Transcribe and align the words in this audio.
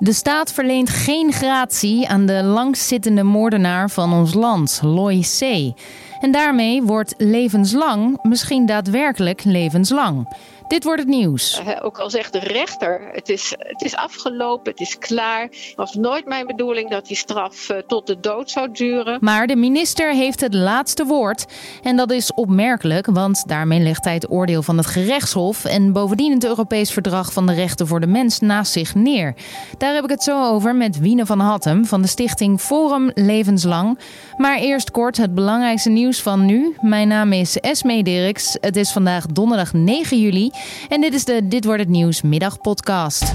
De 0.00 0.12
staat 0.12 0.52
verleent 0.52 0.90
geen 0.90 1.32
gratie 1.32 2.08
aan 2.08 2.26
de 2.26 2.42
langzittende 2.42 3.22
moordenaar 3.22 3.90
van 3.90 4.12
ons 4.12 4.34
land, 4.34 4.80
Loy 4.82 5.24
C. 5.38 5.72
En 6.20 6.32
daarmee 6.32 6.82
wordt 6.82 7.14
levenslang 7.16 8.18
misschien 8.22 8.66
daadwerkelijk 8.66 9.44
levenslang. 9.44 10.28
Dit 10.68 10.84
wordt 10.84 11.00
het 11.00 11.08
nieuws. 11.08 11.60
Ook 11.82 11.98
al 11.98 12.10
zegt 12.10 12.32
de 12.32 12.38
rechter, 12.38 13.08
het 13.12 13.28
is, 13.28 13.54
het 13.58 13.82
is 13.82 13.96
afgelopen, 13.96 14.70
het 14.70 14.80
is 14.80 14.98
klaar. 14.98 15.42
Het 15.42 15.72
was 15.76 15.94
nooit 15.94 16.26
mijn 16.26 16.46
bedoeling 16.46 16.90
dat 16.90 17.06
die 17.06 17.16
straf 17.16 17.68
eh, 17.68 17.78
tot 17.78 18.06
de 18.06 18.20
dood 18.20 18.50
zou 18.50 18.72
duren. 18.72 19.18
Maar 19.20 19.46
de 19.46 19.56
minister 19.56 20.12
heeft 20.12 20.40
het 20.40 20.54
laatste 20.54 21.04
woord. 21.04 21.44
En 21.82 21.96
dat 21.96 22.10
is 22.10 22.34
opmerkelijk, 22.34 23.06
want 23.06 23.44
daarmee 23.46 23.80
legt 23.80 24.04
hij 24.04 24.14
het 24.14 24.30
oordeel 24.30 24.62
van 24.62 24.76
het 24.76 24.86
gerechtshof... 24.86 25.64
en 25.64 25.92
bovendien 25.92 26.32
het 26.32 26.44
Europees 26.44 26.90
Verdrag 26.90 27.32
van 27.32 27.46
de 27.46 27.52
Rechten 27.52 27.86
voor 27.86 28.00
de 28.00 28.06
Mens 28.06 28.40
naast 28.40 28.72
zich 28.72 28.94
neer. 28.94 29.34
Daar 29.78 29.94
heb 29.94 30.04
ik 30.04 30.10
het 30.10 30.22
zo 30.22 30.44
over 30.44 30.74
met 30.76 30.98
Wiene 30.98 31.26
van 31.26 31.40
Hattem 31.40 31.84
van 31.84 32.02
de 32.02 32.08
stichting 32.08 32.60
Forum 32.60 33.10
Levenslang. 33.14 33.98
Maar 34.36 34.58
eerst 34.58 34.90
kort 34.90 35.16
het 35.16 35.34
belangrijkste 35.34 35.90
nieuws 35.90 36.22
van 36.22 36.44
nu. 36.44 36.76
Mijn 36.80 37.08
naam 37.08 37.32
is 37.32 37.56
Esme 37.56 38.02
Dirks. 38.02 38.56
Het 38.60 38.76
is 38.76 38.90
vandaag 38.90 39.26
donderdag 39.26 39.72
9 39.72 40.20
juli... 40.20 40.50
En 40.88 41.00
dit 41.00 41.14
is 41.14 41.24
de 41.24 41.48
Dit 41.48 41.64
wordt 41.64 41.80
het 41.80 41.90
nieuws 41.90 42.22
middagpodcast. 42.22 43.34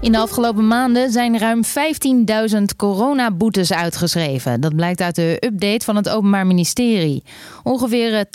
In 0.00 0.12
de 0.12 0.18
afgelopen 0.18 0.66
maanden 0.66 1.10
zijn 1.10 1.38
ruim 1.38 1.62
15.000 1.64 2.62
coronaboetes 2.76 3.72
uitgeschreven. 3.72 4.60
Dat 4.60 4.76
blijkt 4.76 5.00
uit 5.00 5.14
de 5.14 5.36
update 5.40 5.84
van 5.84 5.96
het 5.96 6.08
Openbaar 6.08 6.46
Ministerie. 6.46 7.22
Ongeveer 7.62 8.24
20% 8.24 8.28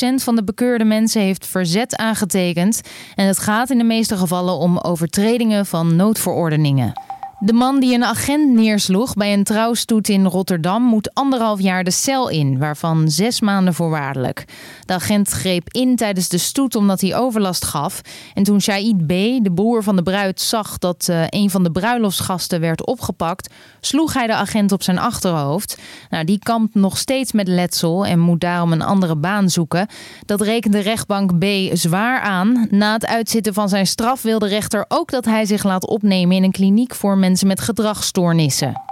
eh, 0.00 0.16
van 0.16 0.36
de 0.36 0.44
bekeurde 0.44 0.84
mensen 0.84 1.22
heeft 1.22 1.46
verzet 1.46 1.96
aangetekend. 1.96 2.80
En 3.14 3.26
het 3.26 3.38
gaat 3.38 3.70
in 3.70 3.78
de 3.78 3.84
meeste 3.84 4.16
gevallen 4.16 4.58
om 4.58 4.78
overtredingen 4.78 5.66
van 5.66 5.96
noodverordeningen. 5.96 7.07
De 7.40 7.52
man 7.52 7.80
die 7.80 7.94
een 7.94 8.04
agent 8.04 8.52
neersloeg 8.54 9.14
bij 9.14 9.32
een 9.32 9.44
trouwstoet 9.44 10.08
in 10.08 10.24
Rotterdam 10.24 10.82
moet 10.82 11.14
anderhalf 11.14 11.60
jaar 11.60 11.84
de 11.84 11.90
cel 11.90 12.28
in, 12.28 12.58
waarvan 12.58 13.10
zes 13.10 13.40
maanden 13.40 13.74
voorwaardelijk. 13.74 14.44
De 14.84 14.92
agent 14.92 15.28
greep 15.28 15.68
in 15.72 15.96
tijdens 15.96 16.28
de 16.28 16.38
stoet 16.38 16.74
omdat 16.74 17.00
hij 17.00 17.16
overlast 17.16 17.64
gaf. 17.64 18.00
En 18.34 18.42
toen 18.42 18.60
Shaid 18.60 19.06
B., 19.06 19.08
de 19.08 19.50
broer 19.54 19.82
van 19.82 19.96
de 19.96 20.02
bruid, 20.02 20.40
zag 20.40 20.78
dat 20.78 21.06
uh, 21.10 21.22
een 21.28 21.50
van 21.50 21.62
de 21.62 21.70
bruiloftsgasten 21.70 22.60
werd 22.60 22.86
opgepakt, 22.86 23.54
sloeg 23.80 24.12
hij 24.12 24.26
de 24.26 24.34
agent 24.34 24.72
op 24.72 24.82
zijn 24.82 24.98
achterhoofd. 24.98 25.78
Nou, 26.10 26.24
die 26.24 26.38
kampt 26.38 26.74
nog 26.74 26.98
steeds 26.98 27.32
met 27.32 27.48
letsel 27.48 28.06
en 28.06 28.18
moet 28.18 28.40
daarom 28.40 28.72
een 28.72 28.82
andere 28.82 29.16
baan 29.16 29.50
zoeken. 29.50 29.88
Dat 30.26 30.40
rekent 30.40 30.72
de 30.72 30.80
rechtbank 30.80 31.38
B 31.38 31.44
zwaar 31.72 32.20
aan. 32.20 32.66
Na 32.70 32.92
het 32.92 33.06
uitzitten 33.06 33.54
van 33.54 33.68
zijn 33.68 33.86
straf 33.86 34.22
wil 34.22 34.38
de 34.38 34.48
rechter 34.48 34.84
ook 34.88 35.10
dat 35.10 35.24
hij 35.24 35.44
zich 35.44 35.64
laat 35.64 35.86
opnemen 35.86 36.36
in 36.36 36.42
een 36.42 36.50
kliniek 36.50 36.94
voor 36.94 37.10
mensen 37.10 37.26
mensen 37.28 37.46
met 37.46 37.60
gedragsstoornissen. 37.60 38.82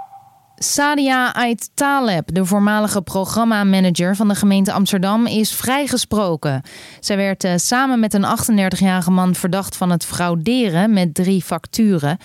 Sadia 0.55 1.33
Ait 1.33 1.69
Taleb, 1.73 2.33
de 2.33 2.45
voormalige 2.45 3.01
programmamanager 3.01 4.15
van 4.15 4.27
de 4.27 4.35
gemeente 4.35 4.71
Amsterdam, 4.71 5.25
is 5.25 5.53
vrijgesproken. 5.53 6.61
Zij 6.99 7.17
werd 7.17 7.43
uh, 7.43 7.51
samen 7.55 7.99
met 7.99 8.13
een 8.13 8.25
38-jarige 8.25 9.11
man 9.11 9.35
verdacht 9.35 9.75
van 9.77 9.89
het 9.89 10.05
frauderen 10.05 10.93
met 10.93 11.13
drie 11.13 11.43
facturen. 11.43 12.17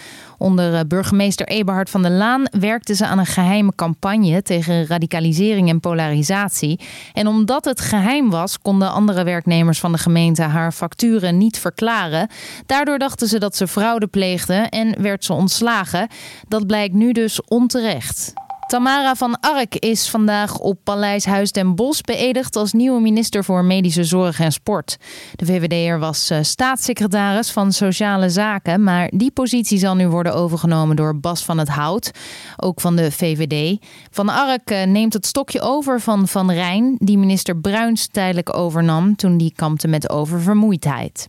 Onder 0.43 0.73
uh, 0.73 0.81
burgemeester 0.89 1.47
Eberhard 1.47 1.91
van 1.91 2.03
der 2.03 2.11
Laan 2.11 2.47
werkte 2.51 2.95
ze 2.95 3.07
aan 3.07 3.19
een 3.19 3.27
geheime 3.27 3.73
campagne 3.75 4.43
tegen 4.43 4.87
radicalisering 4.87 5.69
en 5.69 5.81
polarisatie. 5.81 6.81
En 7.13 7.27
omdat 7.27 7.65
het 7.65 7.81
geheim 7.81 8.31
was, 8.31 8.59
konden 8.59 8.93
andere 8.93 9.25
werknemers 9.25 9.81
van 9.81 9.93
de 9.93 9.99
gemeente 9.99 10.43
haar 10.43 10.73
facturen 10.73 11.39
niet 11.39 11.59
verklaren. 11.59 12.29
Daardoor 12.67 12.99
dachten 12.99 13.29
ze 13.29 13.39
dat 13.39 13.57
ze 13.57 13.69
fraude 13.69 14.07
pleegde 14.07 14.55
en 14.55 15.03
werd 15.03 15.25
ze 15.25 15.33
ontslagen. 15.33 16.09
Dat 16.49 16.67
blijkt 16.67 16.95
nu 16.95 17.13
dus 17.13 17.45
onterecht. 17.45 18.33
Tamara 18.73 19.15
van 19.15 19.41
Ark 19.41 19.75
is 19.75 20.11
vandaag 20.11 20.59
op 20.59 20.79
Paleis 20.85 21.25
Huis 21.25 21.53
den 21.53 21.75
Bosch 21.75 22.01
beëdigd 22.01 22.57
als 22.57 22.73
nieuwe 22.73 23.01
minister 23.01 23.45
voor 23.45 23.65
Medische 23.65 24.05
Zorg 24.05 24.41
en 24.41 24.53
Sport. 24.53 24.97
De 25.35 25.47
VVD'er 25.47 25.99
was 25.99 26.31
uh, 26.31 26.39
staatssecretaris 26.43 27.51
van 27.51 27.73
Sociale 27.73 28.31
Zaken, 28.31 28.83
maar 28.83 29.11
die 29.15 29.31
positie 29.31 29.79
zal 29.79 29.95
nu 29.95 30.09
worden 30.09 30.35
overgenomen 30.35 30.97
door 30.97 31.17
Bas 31.17 31.45
van 31.45 31.59
het 31.59 31.69
Hout, 31.69 32.11
ook 32.57 32.81
van 32.81 32.97
de 32.97 33.11
VVD. 33.11 33.79
Van 34.11 34.29
Ark 34.29 34.71
uh, 34.71 34.85
neemt 34.85 35.13
het 35.13 35.27
stokje 35.27 35.61
over 35.61 36.01
van 36.01 36.29
Van 36.29 36.51
Rijn, 36.51 36.97
die 36.99 37.19
minister 37.19 37.57
Bruins 37.57 38.07
tijdelijk 38.07 38.57
overnam 38.57 39.17
toen 39.17 39.37
die 39.37 39.53
kampte 39.57 39.89
met 39.89 40.11
oververmoeidheid. 40.11 41.29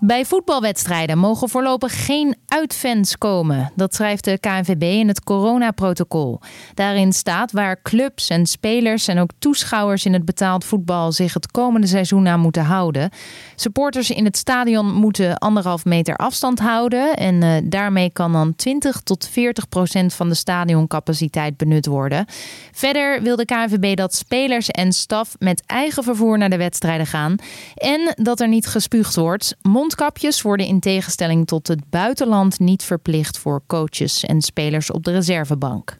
Bij 0.00 0.24
voetbalwedstrijden 0.24 1.18
mogen 1.18 1.48
voorlopig 1.48 2.04
geen 2.04 2.36
uitfans 2.46 3.18
komen. 3.18 3.72
Dat 3.74 3.94
schrijft 3.94 4.24
de 4.24 4.38
KNVB 4.38 4.82
in 4.82 5.08
het 5.08 5.24
coronaprotocol. 5.24 6.40
Daarin 6.74 7.12
staat 7.12 7.52
waar 7.52 7.82
clubs 7.82 8.28
en 8.28 8.46
spelers 8.46 9.08
en 9.08 9.18
ook 9.18 9.30
toeschouwers 9.38 10.04
in 10.04 10.12
het 10.12 10.24
betaald 10.24 10.64
voetbal 10.64 11.12
zich 11.12 11.34
het 11.34 11.50
komende 11.50 11.86
seizoen 11.86 12.28
aan 12.28 12.40
moeten 12.40 12.64
houden. 12.64 13.10
Supporters 13.56 14.10
in 14.10 14.24
het 14.24 14.36
stadion 14.36 14.94
moeten 14.94 15.38
anderhalf 15.38 15.84
meter 15.84 16.16
afstand 16.16 16.58
houden. 16.58 17.16
En 17.16 17.42
uh, 17.42 17.56
daarmee 17.64 18.10
kan 18.10 18.32
dan 18.32 18.56
20 18.56 19.00
tot 19.00 19.28
40 19.30 19.68
procent 19.68 20.14
van 20.14 20.28
de 20.28 20.34
stadioncapaciteit 20.34 21.56
benut 21.56 21.86
worden. 21.86 22.24
Verder 22.72 23.22
wil 23.22 23.36
de 23.36 23.44
KNVB 23.44 23.96
dat 23.96 24.14
spelers 24.14 24.68
en 24.68 24.92
staf 24.92 25.34
met 25.38 25.62
eigen 25.66 26.02
vervoer 26.02 26.38
naar 26.38 26.50
de 26.50 26.56
wedstrijden 26.56 27.06
gaan. 27.06 27.36
En 27.74 28.14
dat 28.14 28.40
er 28.40 28.48
niet 28.48 28.66
gespuugd 28.66 29.14
wordt. 29.14 29.56
Mondkapjes 29.88 30.42
worden 30.42 30.66
in 30.66 30.80
tegenstelling 30.80 31.46
tot 31.46 31.68
het 31.68 31.90
buitenland 31.90 32.58
niet 32.58 32.82
verplicht 32.82 33.38
voor 33.38 33.62
coaches 33.66 34.24
en 34.24 34.40
spelers 34.40 34.90
op 34.90 35.04
de 35.04 35.12
reservebank. 35.12 35.96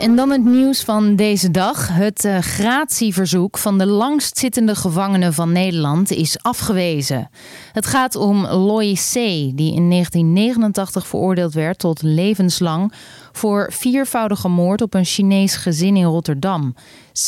En 0.00 0.16
dan 0.16 0.30
het 0.30 0.44
nieuws 0.44 0.82
van 0.82 1.16
deze 1.16 1.50
dag. 1.50 1.88
Het 1.88 2.24
uh, 2.24 2.38
gratieverzoek 2.38 3.58
van 3.58 3.78
de 3.78 3.86
langstzittende 3.86 4.74
gevangene 4.74 5.32
van 5.32 5.52
Nederland 5.52 6.10
is 6.10 6.42
afgewezen. 6.42 7.30
Het 7.72 7.86
gaat 7.86 8.16
om 8.16 8.46
Loy 8.46 8.92
C., 8.92 9.12
die 9.54 9.74
in 9.74 9.90
1989 9.90 11.06
veroordeeld 11.06 11.54
werd 11.54 11.78
tot 11.78 12.02
levenslang 12.02 12.92
voor 13.32 13.72
viervoudige 13.72 14.48
moord 14.48 14.82
op 14.82 14.94
een 14.94 15.04
Chinees 15.04 15.56
gezin 15.56 15.96
in 15.96 16.04
Rotterdam. 16.04 16.74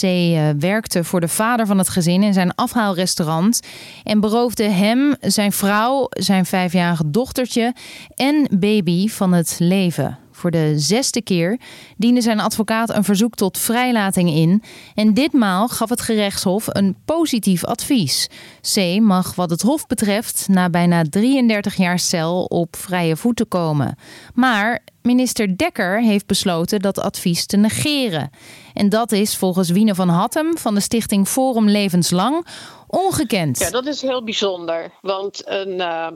C 0.01 0.03
uh, 0.03 0.49
werkte 0.59 1.05
voor 1.05 1.21
de 1.21 1.29
vader 1.29 1.67
van 1.67 1.79
het 1.79 1.89
gezin 1.89 2.23
in 2.23 2.33
zijn 2.33 2.55
afhaalrestaurant 2.55 3.61
en 4.05 4.21
beroofde 4.21 4.65
hem, 4.65 5.15
zijn 5.21 5.53
vrouw, 5.53 6.07
zijn 6.11 6.47
vijfjarige 6.47 7.11
dochtertje 7.11 7.75
en 8.15 8.49
baby 8.51 9.09
van 9.09 9.33
het 9.33 9.57
leven. 9.59 10.19
Voor 10.43 10.51
de 10.51 10.79
zesde 10.79 11.23
keer 11.23 11.61
diende 11.97 12.21
zijn 12.21 12.41
advocaat 12.41 12.95
een 12.95 13.05
verzoek 13.05 13.35
tot 13.35 13.59
vrijlating 13.59 14.31
in. 14.31 14.63
En 14.95 15.15
ditmaal 15.15 15.69
gaf 15.69 15.89
het 15.89 16.01
gerechtshof 16.01 16.67
een 16.67 16.97
positief 17.05 17.65
advies. 17.65 18.29
C 18.75 19.01
mag 19.01 19.35
wat 19.35 19.51
het 19.51 19.63
hof 19.63 19.87
betreft 19.87 20.49
na 20.49 20.71
bijna 20.71 21.03
33 21.11 21.77
jaar 21.77 21.99
cel 21.99 22.45
op 22.45 22.77
vrije 22.77 23.17
voeten 23.17 23.49
komen. 23.49 23.99
Maar 24.35 24.81
minister 25.03 25.57
Dekker 25.57 26.01
heeft 26.01 26.27
besloten 26.27 26.81
dat 26.81 26.99
advies 26.99 27.47
te 27.47 27.57
negeren. 27.57 28.31
En 28.75 28.89
dat 28.89 29.13
is 29.13 29.37
volgens 29.37 29.71
Wiene 29.71 29.95
van 29.95 30.09
Hattem 30.09 30.59
van 30.59 30.75
de 30.75 30.81
stichting 30.81 31.29
Forum 31.29 31.69
Levenslang 31.69 32.47
ongekend. 32.87 33.59
Ja, 33.59 33.71
dat 33.71 33.87
is 33.87 34.03
heel 34.03 34.25
bijzonder. 34.25 34.91
Want 35.01 35.49
een. 35.49 35.73
Uh, 35.79 36.07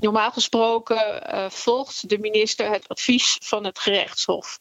Normaal 0.00 0.30
gesproken 0.30 1.34
uh, 1.34 1.50
volgt 1.50 2.08
de 2.08 2.18
minister 2.18 2.70
het 2.70 2.88
advies 2.88 3.38
van 3.42 3.64
het 3.64 3.78
gerechtshof. 3.78 4.60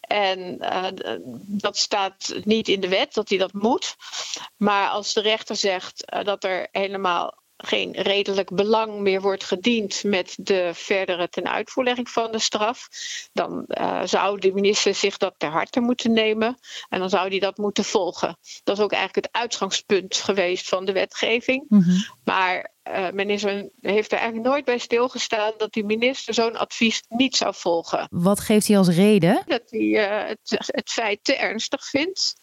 En 0.00 0.58
uh, 0.60 0.86
dat 1.46 1.76
staat 1.76 2.34
niet 2.44 2.68
in 2.68 2.80
de 2.80 2.88
wet 2.88 3.14
dat 3.14 3.28
hij 3.28 3.38
dat 3.38 3.52
moet. 3.52 3.96
Maar 4.56 4.88
als 4.88 5.12
de 5.12 5.20
rechter 5.20 5.56
zegt 5.56 6.12
uh, 6.14 6.24
dat 6.24 6.44
er 6.44 6.68
helemaal 6.72 7.42
geen 7.64 7.92
redelijk 7.92 8.54
belang 8.54 8.98
meer 8.98 9.20
wordt 9.20 9.44
gediend 9.44 10.04
met 10.04 10.36
de 10.40 10.70
verdere 10.74 11.28
tenuitvoerlegging 11.28 12.08
van 12.08 12.32
de 12.32 12.38
straf, 12.38 12.88
dan 13.32 13.64
uh, 13.68 14.02
zou 14.04 14.38
de 14.38 14.52
minister 14.52 14.94
zich 14.94 15.16
dat 15.16 15.34
ter 15.36 15.50
harte 15.50 15.80
moeten 15.80 16.12
nemen 16.12 16.58
en 16.88 16.98
dan 16.98 17.10
zou 17.10 17.28
hij 17.28 17.38
dat 17.38 17.56
moeten 17.56 17.84
volgen. 17.84 18.38
Dat 18.64 18.76
is 18.78 18.82
ook 18.82 18.92
eigenlijk 18.92 19.26
het 19.26 19.42
uitgangspunt 19.42 20.16
geweest 20.16 20.68
van 20.68 20.84
de 20.84 20.92
wetgeving. 20.92 21.64
Mm 21.68 21.82
-hmm. 21.82 22.04
Maar 22.24 22.72
uh, 22.88 23.10
men 23.10 23.30
is 23.30 23.42
heeft 23.80 24.12
er 24.12 24.18
eigenlijk 24.18 24.48
nooit 24.48 24.64
bij 24.64 24.78
stilgestaan 24.78 25.52
dat 25.56 25.72
die 25.72 25.84
minister 25.84 26.34
zo'n 26.34 26.56
advies 26.56 27.02
niet 27.08 27.36
zou 27.36 27.54
volgen. 27.54 28.06
Wat 28.10 28.40
geeft 28.40 28.66
hij 28.66 28.78
als 28.78 28.88
reden? 28.88 29.42
Dat 29.46 29.62
hij 29.66 29.80
uh, 29.80 30.28
het, 30.28 30.56
het 30.66 30.90
feit 30.90 31.24
te 31.24 31.36
ernstig 31.36 31.84
vindt. 31.84 32.34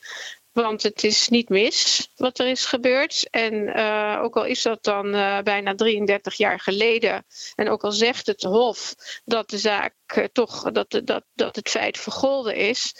Want 0.56 0.84
het 0.84 1.04
is 1.04 1.30
niet 1.30 1.50
mis 1.50 2.10
wat 2.16 2.40
er 2.40 2.48
is 2.48 2.66
gebeurd. 2.66 3.28
En 3.30 3.54
uh, 3.54 4.20
ook 4.22 4.36
al 4.38 4.46
is 4.46 4.62
dat 4.62 4.84
dan 4.84 5.16
uh, 5.16 5.40
bijna 5.40 5.76
33 5.76 6.34
jaar 6.34 6.60
geleden. 6.60 7.26
En 7.56 7.70
ook 7.70 7.84
al 7.84 7.92
zegt 7.92 8.28
het 8.28 8.42
Hof 8.42 8.96
dat 9.26 9.50
de 9.50 9.58
zaak 9.58 9.94
uh, 10.16 10.24
toch 10.24 10.72
dat, 10.72 11.02
dat, 11.04 11.24
dat 11.34 11.56
het 11.56 11.70
feit 11.70 11.98
vergolden 11.98 12.56
is 12.56 12.94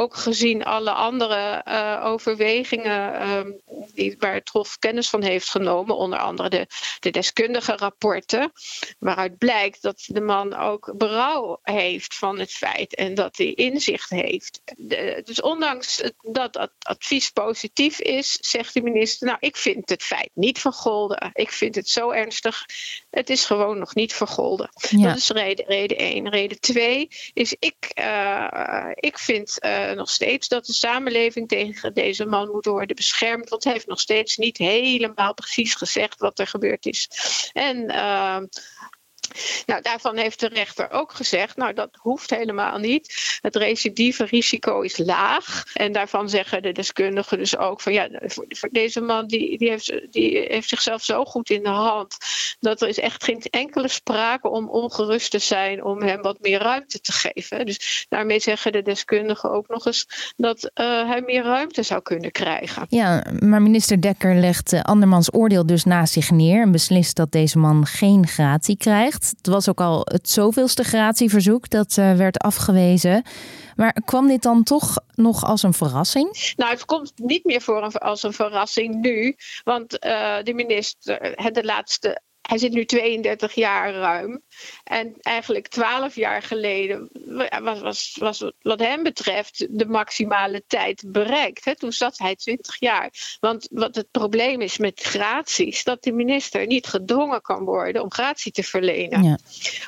ook 0.00 0.16
gezien 0.16 0.64
alle 0.64 0.90
andere 0.90 1.64
uh, 1.68 2.00
overwegingen 2.04 3.28
um, 3.30 3.60
die, 3.94 4.16
waar 4.18 4.34
het 4.34 4.48
Hof 4.48 4.78
kennis 4.78 5.08
van 5.08 5.22
heeft 5.22 5.48
genomen, 5.48 5.96
onder 5.96 6.18
andere 6.18 6.48
de, 6.48 6.66
de 7.00 7.10
deskundige 7.10 7.76
rapporten, 7.76 8.52
waaruit 8.98 9.38
blijkt 9.38 9.82
dat 9.82 10.04
de 10.06 10.20
man 10.20 10.56
ook 10.56 10.92
berouw 10.96 11.58
heeft 11.62 12.14
van 12.14 12.38
het 12.38 12.52
feit 12.52 12.94
en 12.94 13.14
dat 13.14 13.36
hij 13.36 13.52
inzicht 13.52 14.10
heeft. 14.10 14.60
De, 14.76 15.20
dus 15.24 15.40
ondanks 15.40 16.02
dat 16.22 16.52
dat 16.52 16.70
advies 16.78 17.30
positief 17.30 18.00
is, 18.00 18.38
zegt 18.40 18.74
de 18.74 18.82
minister: 18.82 19.26
Nou, 19.26 19.38
ik 19.40 19.56
vind 19.56 19.88
het 19.88 20.02
feit 20.02 20.30
niet 20.34 20.58
vergolden. 20.58 21.30
Ik 21.32 21.50
vind 21.50 21.74
het 21.74 21.88
zo 21.88 22.10
ernstig. 22.10 22.64
Het 23.10 23.30
is 23.30 23.44
gewoon 23.44 23.78
nog 23.78 23.94
niet 23.94 24.12
vergolden. 24.12 24.70
Dat 24.90 25.16
is 25.16 25.30
reden, 25.30 25.66
reden 25.66 25.96
één. 25.96 26.28
Reden 26.28 26.60
twee 26.60 27.08
is: 27.32 27.56
ik, 27.58 27.90
uh, 27.94 28.90
ik 28.94 29.18
vind 29.18 29.58
uh, 29.64 29.89
nog 29.96 30.10
steeds 30.10 30.48
dat 30.48 30.66
de 30.66 30.72
samenleving 30.72 31.48
tegen 31.48 31.94
deze 31.94 32.26
man 32.26 32.48
moet 32.48 32.64
worden 32.64 32.96
beschermd. 32.96 33.48
Want 33.48 33.64
hij 33.64 33.72
heeft 33.72 33.86
nog 33.86 34.00
steeds 34.00 34.36
niet 34.36 34.58
helemaal 34.58 35.34
precies 35.34 35.74
gezegd 35.74 36.20
wat 36.20 36.38
er 36.38 36.46
gebeurd 36.46 36.86
is. 36.86 37.08
En. 37.52 37.86
Nou, 39.66 39.82
daarvan 39.82 40.16
heeft 40.16 40.40
de 40.40 40.48
rechter 40.48 40.90
ook 40.90 41.12
gezegd, 41.12 41.56
nou 41.56 41.72
dat 41.74 41.88
hoeft 41.92 42.30
helemaal 42.30 42.78
niet. 42.78 43.38
Het 43.40 43.56
recidieve 43.56 44.24
risico 44.24 44.80
is 44.80 44.98
laag. 44.98 45.64
En 45.74 45.92
daarvan 45.92 46.28
zeggen 46.28 46.62
de 46.62 46.72
deskundigen 46.72 47.38
dus 47.38 47.56
ook 47.56 47.80
van 47.80 47.92
ja, 47.92 48.08
voor, 48.26 48.68
deze 48.70 49.00
man 49.00 49.26
die, 49.26 49.58
die, 49.58 49.68
heeft, 49.68 50.12
die 50.12 50.38
heeft 50.48 50.68
zichzelf 50.68 51.04
zo 51.04 51.24
goed 51.24 51.50
in 51.50 51.62
de 51.62 51.68
hand. 51.68 52.16
Dat 52.60 52.82
er 52.82 52.88
is 52.88 52.98
echt 52.98 53.24
geen 53.24 53.42
enkele 53.50 53.88
sprake 53.88 54.48
om 54.48 54.68
ongerust 54.68 55.30
te 55.30 55.38
zijn 55.38 55.84
om 55.84 56.02
hem 56.02 56.22
wat 56.22 56.40
meer 56.40 56.58
ruimte 56.58 57.00
te 57.00 57.12
geven. 57.12 57.66
Dus 57.66 58.06
daarmee 58.08 58.40
zeggen 58.40 58.72
de 58.72 58.82
deskundigen 58.82 59.50
ook 59.50 59.68
nog 59.68 59.86
eens 59.86 60.32
dat 60.36 60.64
uh, 60.64 61.08
hij 61.08 61.22
meer 61.26 61.42
ruimte 61.42 61.82
zou 61.82 62.02
kunnen 62.02 62.32
krijgen. 62.32 62.86
Ja, 62.88 63.24
maar 63.38 63.62
minister 63.62 64.00
Dekker 64.00 64.34
legt 64.34 64.72
uh, 64.72 64.80
andermans 64.80 65.34
oordeel 65.34 65.66
dus 65.66 65.84
naast 65.84 66.12
zich 66.12 66.30
neer 66.30 66.62
en 66.62 66.72
beslist 66.72 67.16
dat 67.16 67.32
deze 67.32 67.58
man 67.58 67.86
geen 67.86 68.26
gratie 68.26 68.76
krijgt. 68.76 69.19
Het 69.20 69.46
was 69.46 69.68
ook 69.68 69.80
al 69.80 70.00
het 70.04 70.28
zoveelste 70.28 70.84
gratieverzoek 70.84 71.70
dat 71.70 71.96
uh, 71.96 72.16
werd 72.16 72.38
afgewezen. 72.38 73.22
Maar 73.76 73.96
kwam 74.04 74.28
dit 74.28 74.42
dan 74.42 74.62
toch 74.62 74.98
nog 75.14 75.44
als 75.44 75.62
een 75.62 75.72
verrassing? 75.72 76.54
Nou, 76.56 76.70
het 76.70 76.84
komt 76.84 77.12
niet 77.16 77.44
meer 77.44 77.60
voor 77.60 77.98
als 77.98 78.22
een 78.22 78.32
verrassing 78.32 78.94
nu. 78.94 79.36
Want 79.64 80.04
uh, 80.04 80.42
de 80.42 80.54
minister, 80.54 81.52
de 81.52 81.64
laatste 81.64 82.20
hij 82.50 82.58
zit 82.58 82.72
nu 82.72 82.84
32 82.84 83.54
jaar 83.54 83.92
ruim. 83.92 84.42
En 84.84 85.14
eigenlijk 85.20 85.68
12 85.68 86.14
jaar 86.14 86.42
geleden 86.42 87.08
was, 87.62 87.80
was, 87.80 88.16
was 88.18 88.52
wat 88.62 88.80
hem 88.80 89.02
betreft 89.02 89.66
de 89.70 89.86
maximale 89.86 90.64
tijd 90.66 91.04
bereikt. 91.06 91.64
Hè? 91.64 91.76
Toen 91.76 91.92
zat 91.92 92.18
hij 92.18 92.36
20 92.36 92.80
jaar. 92.80 93.10
Want 93.40 93.68
wat 93.70 93.94
het 93.94 94.10
probleem 94.10 94.60
is 94.60 94.78
met 94.78 95.00
graties, 95.00 95.84
dat 95.84 96.02
de 96.02 96.12
minister 96.12 96.66
niet 96.66 96.86
gedwongen 96.86 97.40
kan 97.40 97.64
worden 97.64 98.02
om 98.02 98.12
gratie 98.12 98.52
te 98.52 98.62
verlenen. 98.62 99.22
Ja. 99.22 99.38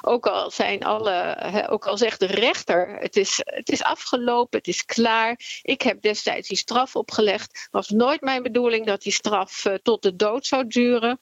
Ook 0.00 0.26
al 0.26 0.50
zijn 0.50 0.82
alle, 0.82 1.37
ook 1.69 1.87
al 1.87 1.99
zegt 1.99 2.20
de 2.20 2.26
rechter, 2.26 2.97
het 3.00 3.17
is, 3.17 3.41
het 3.44 3.69
is 3.69 3.82
afgelopen, 3.82 4.58
het 4.58 4.69
is 4.69 4.85
klaar. 4.85 5.41
Ik 5.62 5.82
heb 5.82 6.03
destijds 6.03 6.49
die 6.49 6.56
straf 6.56 6.97
opgelegd. 6.97 7.50
Het 7.53 7.69
was 7.70 7.88
nooit 7.88 8.20
mijn 8.20 8.43
bedoeling 8.43 8.87
dat 8.87 9.03
die 9.03 9.12
straf 9.12 9.65
uh, 9.65 9.75
tot 9.75 10.03
de 10.03 10.17
dood 10.17 10.47
zou 10.47 10.67
duren. 10.67 11.19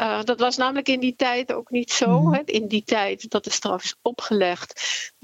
Uh, 0.00 0.22
dat 0.22 0.40
was 0.40 0.56
namelijk 0.56 0.80
in 0.88 1.00
die 1.00 1.16
tijd 1.16 1.52
ook 1.52 1.70
niet 1.70 1.92
zo. 1.92 2.32
Hè? 2.32 2.40
In 2.44 2.68
die 2.68 2.82
tijd 2.84 3.30
dat 3.30 3.44
de 3.44 3.50
straf 3.50 3.84
is 3.84 3.94
opgelegd, 4.02 4.82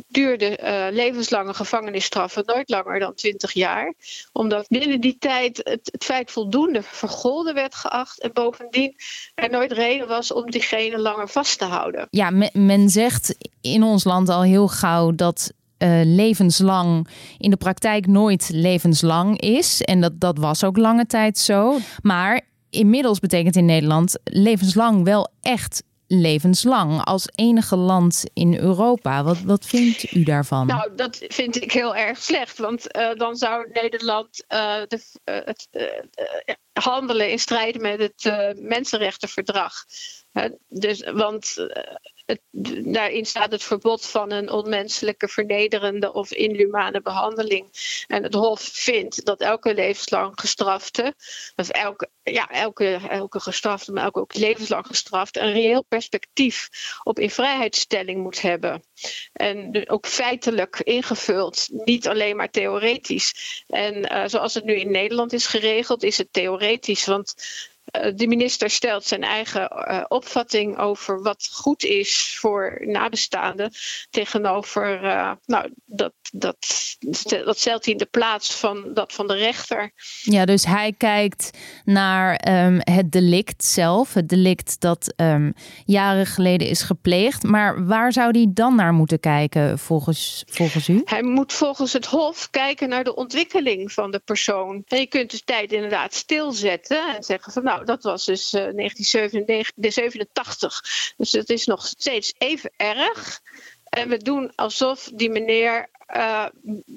duurde 0.09 0.59
uh, 0.63 0.87
levenslange 0.91 1.55
gevangenisstraffen 1.55 2.43
nooit 2.47 2.69
langer 2.69 2.99
dan 2.99 3.15
20 3.15 3.53
jaar. 3.53 3.95
Omdat 4.33 4.69
binnen 4.69 5.01
die 5.01 5.17
tijd 5.19 5.57
het, 5.57 5.89
het, 5.93 6.05
feit 6.05 6.31
voldoende 6.31 6.83
vergolden 6.83 7.55
werd 7.55 7.75
geacht. 7.75 8.21
En 8.21 8.33
bovendien 8.33 8.95
er 9.35 9.51
nooit 9.51 9.73
reden 9.73 10.09
was 10.09 10.33
om 10.33 10.51
diegene 10.51 10.99
langer 10.99 11.29
vast 11.29 11.59
te 11.59 11.65
houden. 11.65 12.07
Ja, 12.11 12.31
men, 12.31 12.51
men 12.53 12.89
zegt 12.89 13.37
in 13.61 13.83
ons 13.83 14.05
land 14.05 14.29
al 14.29 14.43
heel 14.43 14.69
gauw 14.69 15.15
dat 15.15 15.53
uh, 15.79 16.01
levenslang 16.05 17.09
in 17.39 17.51
de 17.51 17.57
praktijk 17.57 18.07
nooit 18.07 18.49
levenslang 18.53 19.41
is. 19.41 19.83
En 19.83 20.01
dat, 20.01 20.21
dat 20.21 20.39
was 20.39 20.65
ook 20.65 20.77
lange 20.77 21.07
tijd 21.07 21.39
zo. 21.39 21.79
Maar 22.03 22.41
inmiddels 22.71 23.19
betekent 23.19 23.57
in 23.57 23.65
Nederland 23.65 24.19
levenslang 24.25 25.05
wel 25.05 25.31
echt 25.41 25.83
levenslang 26.07 27.05
als 27.05 27.29
enige 27.35 27.77
land 27.77 28.25
in 28.33 28.59
Europa. 28.59 29.23
Wat, 29.23 29.41
wat 29.41 29.67
vindt 29.67 30.15
u 30.15 30.23
daarvan? 30.23 30.67
Nou, 30.67 30.95
dat 30.95 31.25
vind 31.29 31.63
ik 31.63 31.73
heel 31.73 31.97
erg 31.97 32.19
slecht. 32.19 32.59
Want 32.59 32.97
uh, 32.97 33.15
dan 33.15 33.37
zou 33.37 33.69
Nederland 33.73 34.45
uh, 34.49 34.83
de, 34.87 35.01
het 35.25 35.69
handelen 36.73 37.31
in 37.31 37.39
strijd 37.39 37.81
met 37.81 37.99
het 38.01 38.55
Mensenrechtenverdrag. 38.61 39.73
dus, 40.69 41.11
want 41.11 41.57
daarin 42.85 43.27
staat 43.27 43.53
het 43.53 43.63
verbod 43.63 44.07
van 44.07 44.31
een 44.31 44.51
onmenselijke, 44.51 45.29
vernederende 45.29 46.13
of 46.13 46.33
inhumane 46.33 47.03
behandeling. 47.03 47.67
En 48.07 48.23
het 48.23 48.35
Hof 48.35 48.61
vindt 48.61 49.25
dat 49.25 49.41
elke 49.41 49.75
levenslang 49.75 50.33
gestrafte, 50.35 51.15
of 51.57 51.69
elke, 51.69 52.11
ja, 52.23 52.49
elke, 52.49 53.01
elke 53.09 53.41
gestrafte, 53.41 53.93
maar 53.93 54.05
elke 54.05 54.21
ook 54.21 54.35
levenslang 54.35 54.87
gestrafte, 54.87 55.41
een 55.41 55.53
reëel 55.53 55.85
perspectief 55.85 56.69
op 57.03 57.19
invrijheidstelling 57.19 58.23
moet 58.23 58.41
hebben. 58.41 58.85
En 59.33 59.89
ook 59.89 60.07
feitelijk 60.07 60.81
ingevuld, 60.81 61.69
niet 61.71 62.09
alleen 62.09 62.37
maar 62.37 62.51
theoretisch. 62.51 63.65
En 63.67 64.13
uh, 64.13 64.23
zoals 64.27 64.55
het 64.55 64.65
nu 64.65 64.75
in 64.75 64.91
Nederland 64.91 65.33
is 65.33 65.47
geregeld, 65.47 66.03
is 66.03 66.19
het 66.19 66.33
theoretisch. 66.33 67.05
Want 67.05 67.35
eh, 67.37 67.78
de 68.15 68.27
minister 68.27 68.71
stelt 68.71 69.05
zijn 69.05 69.23
eigen 69.23 69.73
uh, 69.73 70.05
opvatting 70.09 70.79
over 70.79 71.23
wat 71.23 71.49
goed 71.53 71.85
is 71.85 72.37
voor 72.41 72.79
nabestaanden 72.81 73.73
tegenover, 74.11 75.05
uh, 75.05 75.33
nou, 75.45 75.73
dat, 75.85 76.13
dat, 76.33 76.57
dat 77.45 77.59
stelt 77.59 77.85
hij 77.85 77.93
in 77.93 77.99
de 77.99 78.09
plaats 78.11 78.55
van 78.55 78.95
dat 78.95 79.13
van 79.13 79.27
de 79.27 79.35
rechter. 79.35 79.93
Ja, 80.23 80.45
dus 80.45 80.65
hij 80.65 80.95
kijkt 80.97 81.51
naar 81.85 82.65
um, 82.67 82.79
het 82.81 83.13
delict 83.13 83.65
zelf, 83.65 84.15
het 84.15 84.29
delict 84.29 84.81
dat 84.81 85.13
um, 85.17 85.55
jaren 85.85 86.27
geleden 86.27 86.69
is 86.69 86.83
gepleegd. 86.83 87.43
Maar 87.43 87.87
waar 87.87 88.13
zou 88.13 88.31
hij 88.31 88.47
dan 88.51 88.75
naar 88.75 88.93
moeten 88.93 89.21
kijken 89.21 89.79
volgens, 89.79 90.45
volgens 90.47 90.89
u? 90.89 91.03
Hij 91.05 91.23
moet 91.23 91.53
volgens 91.53 91.93
het 91.93 92.07
Hof 92.07 92.51
kijken 92.51 92.89
naar 92.89 93.05
de 93.05 93.15
ontwikkeling 93.15 93.93
van 93.93 94.11
de 94.11 94.19
persoon. 94.19 94.83
En 94.87 94.99
je 94.99 95.07
kunt 95.07 95.31
de 95.31 95.41
tijd 95.45 95.73
inderdaad 95.73 96.15
stilzetten 96.15 97.17
en 97.17 97.23
zeggen 97.23 97.53
van 97.53 97.63
nou, 97.63 97.85
dat 97.85 98.03
was 98.03 98.25
dus 98.25 98.55
uh, 98.55 98.61
1987. 98.61 100.83
Dus 101.17 101.31
dat 101.31 101.51
is 101.51 101.67
nog 101.67 101.87
steeds 101.87 102.35
even 102.39 102.71
erg. 102.77 103.41
En 103.89 104.09
we 104.09 104.17
doen 104.17 104.53
alsof 104.55 105.11
die 105.15 105.31
meneer 105.31 105.89
uh, 106.17 106.47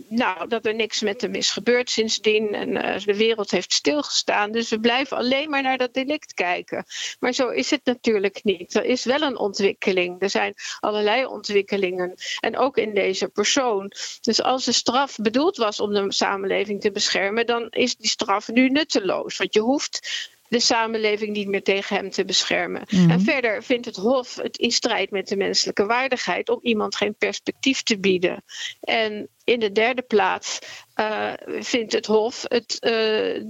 nou, 0.08 0.48
dat 0.48 0.66
er 0.66 0.76
niks 0.76 1.02
met 1.02 1.22
hem 1.22 1.36
is 1.36 1.50
gebeurd 1.50 1.90
sindsdien. 1.90 2.54
En 2.54 2.70
uh, 2.70 3.06
de 3.06 3.18
wereld 3.18 3.52
heeft 3.52 3.74
stilgestaan. 3.74 4.52
Dus 4.52 4.70
we 4.70 4.80
blijven 4.80 5.18
alleen 5.18 5.50
maar 5.50 5.62
naar 5.62 5.78
dat 5.78 5.94
delict 5.94 6.34
kijken. 6.34 6.86
Maar 7.20 7.34
zo 7.34 7.50
is 7.50 7.70
het 7.70 7.82
natuurlijk 7.84 8.44
niet. 8.44 8.76
Er 8.76 8.86
is 8.86 9.04
wel 9.04 9.22
een 9.22 9.38
ontwikkeling. 9.38 10.22
Er 10.22 10.30
zijn 10.30 10.54
allerlei 10.80 11.26
ontwikkelingen. 11.26 12.14
En 12.40 12.58
ook 12.58 12.78
in 12.78 12.94
deze 12.94 13.28
persoon. 13.28 13.92
Dus 14.22 14.42
als 14.42 14.66
de 14.66 14.72
straf 14.72 15.16
bedoeld 15.16 15.58
was 15.58 15.80
om 15.80 15.94
de 15.94 16.14
samenleving 16.14 16.82
te 16.82 16.92
beschermen, 16.92 17.46
dan 17.46 17.68
is 17.70 17.96
die 17.96 18.10
straf 18.10 18.48
nu 18.48 18.70
nutteloos. 18.70 19.38
Want 19.38 19.54
je 19.54 19.60
hoeft 19.60 20.30
de 20.52 20.60
samenleving 20.60 21.34
niet 21.34 21.48
meer 21.48 21.64
tegen 21.64 21.96
hem 21.96 22.10
te 22.10 22.26
beschermen. 22.26 22.84
Mm 22.90 23.00
-hmm. 23.00 23.10
En 23.10 23.22
verder 23.22 23.64
vindt 23.64 23.86
het 23.86 23.96
Hof 23.96 24.36
het 24.36 24.58
in 24.58 24.72
strijd 24.72 25.12
met 25.12 25.28
de 25.28 25.36
menselijke 25.36 25.86
waardigheid 25.86 26.50
om 26.50 26.60
iemand 26.62 26.96
geen 26.96 27.16
perspectief 27.16 27.84
te 27.84 28.00
bieden. 28.00 28.44
En 28.82 29.30
in 29.44 29.60
de 29.60 29.72
derde 29.72 30.02
plaats 30.02 30.60
uh, 30.96 31.34
vindt 31.60 31.94
het 31.94 32.06
Hof 32.06 32.44
het 32.48 32.78
uh, 32.82 33.44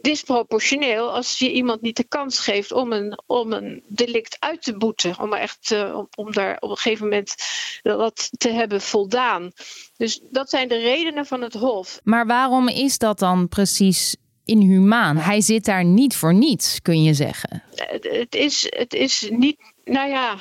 disproportioneel 0.00 1.12
als 1.14 1.38
je 1.38 1.52
iemand 1.52 1.80
niet 1.80 1.96
de 1.96 2.08
kans 2.08 2.38
geeft 2.38 2.72
om 2.72 2.92
een, 2.92 3.22
om 3.26 3.52
een 3.52 3.82
delict 3.88 4.36
uit 4.38 4.62
te 4.62 4.76
boeten. 4.76 5.20
Om, 5.20 5.34
echt, 5.34 5.70
uh, 5.70 5.96
om, 5.96 6.08
om 6.14 6.32
daar 6.32 6.56
op 6.60 6.70
een 6.70 6.76
gegeven 6.76 7.04
moment 7.04 7.34
wat 7.82 8.30
te 8.36 8.50
hebben 8.50 8.80
voldaan. 8.80 9.52
Dus 9.96 10.20
dat 10.30 10.50
zijn 10.50 10.68
de 10.68 10.78
redenen 10.78 11.26
van 11.26 11.42
het 11.42 11.54
Hof. 11.54 12.00
Maar 12.04 12.26
waarom 12.26 12.68
is 12.68 12.98
dat 12.98 13.18
dan 13.18 13.48
precies 13.48 14.16
inhumaan. 14.50 15.16
Hij 15.16 15.40
zit 15.40 15.64
daar 15.64 15.84
niet 15.84 16.16
voor 16.16 16.34
niets, 16.34 16.82
kun 16.82 17.02
je 17.02 17.14
zeggen. 17.14 17.62
Het 18.00 18.34
is, 18.34 18.66
het 18.68 18.94
is 18.94 19.28
niet, 19.30 19.72
nou 19.84 20.08
ja. 20.08 20.36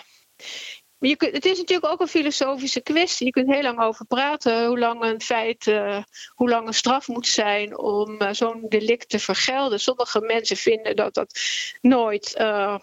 Je 1.00 1.16
kunt, 1.16 1.34
het 1.34 1.46
is 1.46 1.58
natuurlijk 1.58 1.92
ook 1.92 2.02
een 2.02 2.08
filosofische 2.08 2.82
kwestie. 2.82 3.26
Je 3.26 3.32
kunt 3.32 3.54
heel 3.54 3.62
lang 3.62 3.80
over 3.80 4.06
praten 4.06 4.68
hoe 4.68 4.80
lang 4.80 5.04
een 5.04 5.22
feit, 5.22 5.68
uh, 5.68 6.04
hoe 6.34 6.50
lang 6.50 6.68
een 6.68 6.74
straf 6.74 7.08
moet 7.08 7.28
zijn 7.28 7.78
om 7.78 8.22
uh, 8.22 8.30
zo'n 8.32 8.66
delict 8.70 9.10
te 9.10 9.20
vergelden. 9.20 9.80
Sommige 9.80 10.22
mensen 10.22 10.58
vinden 10.58 10.96
dat 10.96 11.14
dat 11.14 11.40
nooit 11.82 12.36
uh, 12.40 12.76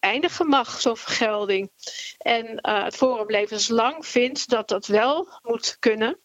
eindigen 0.00 0.46
mag, 0.46 0.80
zo'n 0.80 0.96
vergelding. 0.96 1.70
En 2.18 2.58
het 2.62 2.96
Forum 2.96 3.30
Levenslang 3.30 4.06
vindt 4.06 4.48
dat 4.48 4.68
dat 4.68 4.86
wel 4.86 5.28
moet 5.42 5.76
kunnen. 5.78 6.18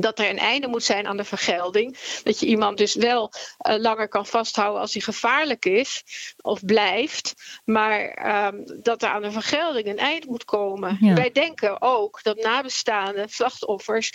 Dat 0.00 0.18
er 0.18 0.30
een 0.30 0.38
einde 0.38 0.68
moet 0.68 0.84
zijn 0.84 1.06
aan 1.06 1.16
de 1.16 1.24
vergelding. 1.24 1.98
Dat 2.22 2.40
je 2.40 2.46
iemand 2.46 2.78
dus 2.78 2.94
wel 2.94 3.32
uh, 3.68 3.76
langer 3.76 4.08
kan 4.08 4.26
vasthouden 4.26 4.80
als 4.80 4.92
hij 4.92 5.02
gevaarlijk 5.02 5.64
is 5.64 6.02
of 6.42 6.64
blijft. 6.64 7.34
Maar 7.64 8.18
um, 8.46 8.64
dat 8.82 9.02
er 9.02 9.08
aan 9.08 9.22
de 9.22 9.30
vergelding 9.30 9.86
een 9.86 9.98
eind 9.98 10.26
moet 10.26 10.44
komen. 10.44 10.96
Ja. 11.00 11.14
Wij 11.14 11.30
denken 11.32 11.82
ook 11.82 12.22
dat 12.22 12.42
nabestaanden, 12.42 13.28
slachtoffers, 13.28 14.12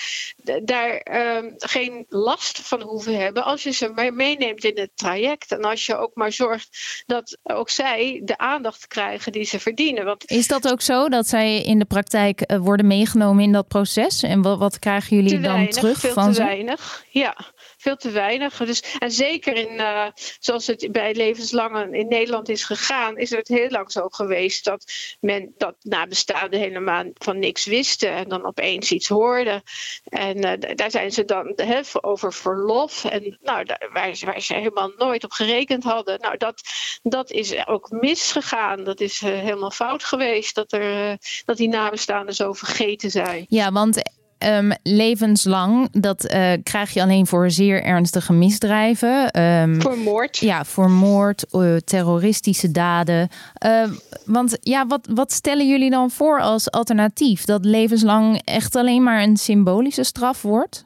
daar 0.63 1.05
um, 1.38 1.53
geen 1.57 2.05
last 2.09 2.59
van 2.61 2.81
hoeven 2.81 3.17
hebben 3.17 3.43
als 3.43 3.63
je 3.63 3.71
ze 3.71 4.11
meeneemt 4.13 4.63
in 4.63 4.77
het 4.79 4.91
traject. 4.95 5.51
En 5.51 5.61
als 5.61 5.85
je 5.85 5.95
ook 5.95 6.11
maar 6.13 6.31
zorgt 6.31 7.03
dat 7.05 7.38
ook 7.43 7.69
zij 7.69 8.21
de 8.23 8.38
aandacht 8.38 8.88
krijgen 8.88 9.31
die 9.31 9.43
ze 9.43 9.59
verdienen. 9.59 10.05
Want 10.05 10.29
is 10.31 10.47
dat 10.47 10.71
ook 10.71 10.81
zo 10.81 11.09
dat 11.09 11.27
zij 11.27 11.61
in 11.61 11.79
de 11.79 11.85
praktijk 11.85 12.43
uh, 12.51 12.57
worden 12.57 12.88
meegenomen 12.88 13.43
in 13.43 13.51
dat 13.51 13.67
proces? 13.67 14.23
En 14.23 14.41
wat, 14.41 14.59
wat 14.59 14.79
krijgen 14.79 15.15
jullie 15.15 15.39
dan? 15.39 15.70
Terug 15.71 15.99
veel 15.99 16.13
van 16.13 16.33
te 16.33 16.43
weinig. 16.43 17.05
Ja, 17.09 17.37
veel 17.77 17.95
te 17.95 18.09
weinig. 18.09 18.57
Dus, 18.57 18.83
en 18.99 19.11
zeker 19.11 19.55
in, 19.55 19.73
uh, 19.73 20.05
zoals 20.39 20.67
het 20.67 20.91
bij 20.91 21.15
levenslang 21.15 21.93
in 21.95 22.07
Nederland 22.07 22.49
is 22.49 22.63
gegaan, 22.63 23.17
is 23.17 23.29
het 23.29 23.47
heel 23.47 23.69
lang 23.69 23.91
zo 23.91 24.07
geweest 24.09 24.63
dat 24.63 24.91
men 25.19 25.53
dat 25.57 25.75
nabestaanden 25.81 26.59
helemaal 26.59 27.05
van 27.13 27.39
niks 27.39 27.65
wisten 27.65 28.11
en 28.11 28.29
dan 28.29 28.45
opeens 28.45 28.91
iets 28.91 29.07
hoorden. 29.07 29.61
En 30.03 30.37
uh, 30.37 30.75
daar 30.75 30.91
zijn 30.91 31.11
ze 31.11 31.25
dan 31.25 31.53
he, 31.55 31.81
over 32.01 32.33
verlof. 32.33 33.05
En 33.05 33.37
nou, 33.41 33.65
daar, 33.65 33.89
waar, 33.93 34.19
waar, 34.25 34.41
ze 34.41 34.53
helemaal 34.53 34.91
nooit 34.97 35.23
op 35.23 35.31
gerekend 35.31 35.83
hadden. 35.83 36.19
Nou, 36.19 36.37
dat, 36.37 36.61
dat 37.03 37.31
is 37.31 37.67
ook 37.67 37.89
misgegaan. 37.89 38.83
Dat 38.83 38.99
is 38.99 39.21
uh, 39.21 39.29
helemaal 39.29 39.71
fout 39.71 40.03
geweest 40.03 40.55
dat, 40.55 40.71
er, 40.71 41.17
dat 41.45 41.57
die 41.57 41.69
nabestaanden 41.69 42.35
zo 42.35 42.53
vergeten 42.53 43.11
zijn. 43.11 43.45
Ja, 43.49 43.71
want 43.71 44.01
Um, 44.45 44.71
levenslang, 44.83 45.88
dat 45.91 46.33
uh, 46.33 46.51
krijg 46.63 46.93
je 46.93 47.01
alleen 47.01 47.27
voor 47.27 47.51
zeer 47.51 47.83
ernstige 47.83 48.33
misdrijven. 48.33 49.41
Um, 49.41 49.81
voor 49.81 49.98
moord. 49.98 50.38
Ja, 50.38 50.65
voor 50.65 50.89
moord, 50.89 51.45
uh, 51.51 51.75
terroristische 51.75 52.71
daden. 52.71 53.29
Uh, 53.65 53.83
want 54.25 54.57
ja, 54.62 54.88
wat, 54.88 55.07
wat 55.13 55.31
stellen 55.31 55.67
jullie 55.67 55.89
dan 55.89 56.12
voor 56.12 56.41
als 56.41 56.71
alternatief? 56.71 57.45
Dat 57.45 57.65
levenslang 57.65 58.41
echt 58.43 58.75
alleen 58.75 59.03
maar 59.03 59.24
een 59.24 59.38
symbolische 59.38 60.03
straf 60.03 60.41
wordt? 60.41 60.86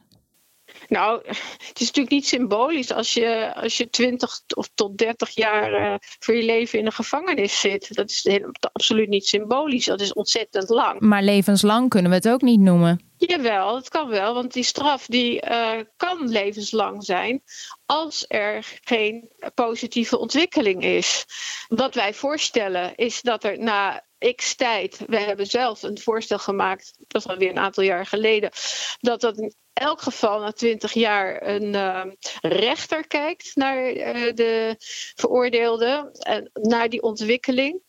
Nou, 0.87 1.21
het 1.67 1.79
is 1.79 1.87
natuurlijk 1.87 2.09
niet 2.09 2.27
symbolisch 2.27 2.91
als 2.91 3.13
je, 3.13 3.53
als 3.55 3.77
je 3.77 3.89
20 3.89 4.41
of 4.55 4.69
tot 4.75 4.97
30 4.97 5.29
jaar 5.29 5.81
uh, 5.81 5.95
voor 5.99 6.35
je 6.35 6.43
leven 6.43 6.79
in 6.79 6.85
een 6.85 6.91
gevangenis 6.91 7.59
zit. 7.59 7.95
Dat 7.95 8.09
is 8.09 8.23
helemaal, 8.23 8.51
absoluut 8.71 9.09
niet 9.09 9.27
symbolisch. 9.27 9.85
Dat 9.85 10.01
is 10.01 10.13
ontzettend 10.13 10.69
lang. 10.69 10.99
Maar 10.99 11.23
levenslang 11.23 11.89
kunnen 11.89 12.09
we 12.09 12.17
het 12.17 12.29
ook 12.29 12.41
niet 12.41 12.59
noemen. 12.59 13.13
Jawel, 13.17 13.75
het 13.75 13.89
kan 13.89 14.09
wel, 14.09 14.33
want 14.33 14.53
die 14.53 14.63
straf 14.63 15.05
die, 15.05 15.45
uh, 15.45 15.71
kan 15.97 16.29
levenslang 16.29 17.03
zijn 17.03 17.43
als 17.85 18.25
er 18.27 18.79
geen 18.83 19.29
positieve 19.53 20.17
ontwikkeling 20.17 20.83
is. 20.83 21.25
Wat 21.67 21.95
wij 21.95 22.13
voorstellen 22.13 22.95
is 22.95 23.21
dat 23.21 23.43
er 23.43 23.59
na 23.59 24.03
x 24.35 24.55
tijd, 24.55 25.03
we 25.07 25.19
hebben 25.19 25.47
zelf 25.47 25.83
een 25.83 25.99
voorstel 25.99 26.39
gemaakt, 26.39 26.93
dat 27.07 27.21
is 27.21 27.27
alweer 27.27 27.49
een 27.49 27.59
aantal 27.59 27.83
jaar 27.83 28.05
geleden, 28.05 28.51
dat 28.99 29.21
dat 29.21 29.55
elk 29.75 30.01
geval 30.01 30.39
na 30.39 30.51
twintig 30.51 30.93
jaar 30.93 31.47
een 31.47 31.73
uh, 31.73 32.05
rechter 32.41 33.07
kijkt 33.07 33.55
naar 33.55 33.93
uh, 33.93 34.33
de 34.33 34.75
veroordeelde 35.15 36.09
en 36.19 36.49
naar 36.53 36.89
die 36.89 37.01
ontwikkeling. 37.01 37.81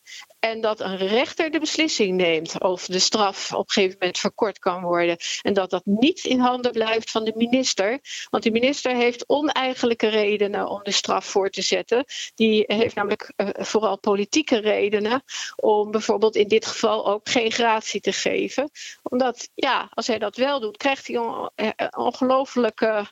En 0.47 0.61
dat 0.61 0.79
een 0.79 0.97
rechter 0.97 1.51
de 1.51 1.59
beslissing 1.59 2.15
neemt 2.15 2.61
of 2.61 2.85
de 2.85 2.99
straf 2.99 3.53
op 3.53 3.59
een 3.59 3.71
gegeven 3.71 3.97
moment 3.99 4.17
verkort 4.17 4.59
kan 4.59 4.81
worden. 4.81 5.17
En 5.41 5.53
dat 5.53 5.69
dat 5.69 5.85
niet 5.85 6.23
in 6.23 6.39
handen 6.39 6.71
blijft 6.71 7.11
van 7.11 7.23
de 7.23 7.33
minister. 7.35 7.99
Want 8.29 8.43
de 8.43 8.51
minister 8.51 8.95
heeft 8.95 9.29
oneigenlijke 9.29 10.07
redenen 10.07 10.69
om 10.69 10.83
de 10.83 10.91
straf 10.91 11.25
voor 11.25 11.49
te 11.49 11.61
zetten. 11.61 12.05
Die 12.35 12.63
heeft 12.67 12.95
namelijk 12.95 13.33
uh, 13.35 13.49
vooral 13.53 13.99
politieke 13.99 14.57
redenen 14.57 15.23
om 15.55 15.91
bijvoorbeeld 15.91 16.35
in 16.35 16.47
dit 16.47 16.65
geval 16.65 17.07
ook 17.07 17.29
geen 17.29 17.51
gratie 17.51 18.01
te 18.01 18.13
geven. 18.13 18.69
Omdat, 19.03 19.49
ja, 19.55 19.89
als 19.93 20.07
hij 20.07 20.19
dat 20.19 20.35
wel 20.35 20.59
doet, 20.59 20.77
krijgt 20.77 21.07
hij 21.07 21.15
een 21.15 21.49
eh, 21.55 21.87
ongelooflijke, 21.97 23.05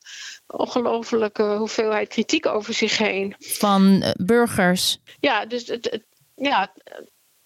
ongelooflijke 0.48 1.44
hoeveelheid 1.44 2.08
kritiek 2.08 2.46
over 2.46 2.74
zich 2.74 2.98
heen. 2.98 3.36
Van 3.40 4.04
burgers. 4.18 4.98
Ja, 5.20 5.46
dus 5.46 5.68
het, 5.68 5.92
het 5.92 6.04
ja, 6.36 6.72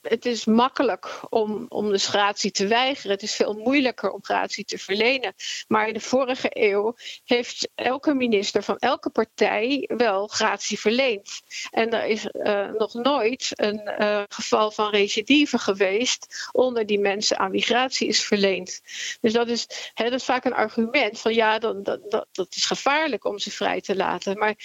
het 0.09 0.25
is 0.25 0.45
makkelijk 0.45 1.19
om, 1.29 1.65
om 1.67 1.89
dus 1.89 2.07
gratie 2.07 2.51
te 2.51 2.67
weigeren. 2.67 3.11
Het 3.11 3.21
is 3.21 3.35
veel 3.35 3.53
moeilijker 3.53 4.11
om 4.11 4.23
gratie 4.23 4.65
te 4.65 4.77
verlenen. 4.77 5.33
Maar 5.67 5.87
in 5.87 5.93
de 5.93 5.99
vorige 5.99 6.49
eeuw 6.49 6.95
heeft 7.25 7.69
elke 7.75 8.13
minister 8.13 8.63
van 8.63 8.77
elke 8.77 9.09
partij 9.09 9.89
wel 9.97 10.27
gratie 10.27 10.79
verleend. 10.79 11.41
En 11.71 11.93
er 11.93 12.05
is 12.05 12.27
uh, 12.33 12.71
nog 12.71 12.93
nooit 12.93 13.51
een 13.55 13.91
uh, 13.99 14.23
geval 14.29 14.71
van 14.71 14.89
recidive 14.89 15.57
geweest 15.57 16.49
onder 16.51 16.85
die 16.85 16.99
mensen 16.99 17.37
aan 17.37 17.51
wie 17.51 17.61
gratie 17.61 18.07
is 18.07 18.23
verleend. 18.23 18.81
Dus 19.21 19.33
dat 19.33 19.47
is, 19.47 19.91
hè, 19.93 20.09
dat 20.09 20.23
vaak 20.23 20.45
een 20.45 20.53
argument 20.53 21.19
van 21.19 21.33
ja, 21.33 21.59
dat, 21.59 21.85
dat, 21.85 22.27
dat 22.31 22.55
is 22.55 22.65
gevaarlijk 22.65 23.25
om 23.25 23.39
ze 23.39 23.51
vrij 23.51 23.81
te 23.81 23.95
laten. 23.95 24.37
Maar 24.37 24.55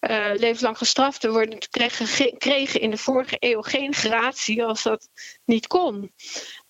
uh, 0.00 0.30
levenslang 0.34 0.78
gestraften 0.78 1.32
worden, 1.32 1.58
kregen, 1.70 2.38
kregen 2.38 2.80
in 2.80 2.90
de 2.90 2.96
vorige 2.96 3.36
eeuw 3.38 3.62
geen 3.62 3.94
gratie 3.94 4.64
als 4.64 4.82
dat 4.82 5.08
niet 5.44 5.66
kon. 5.66 6.12